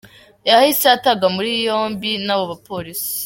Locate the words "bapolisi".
2.51-3.09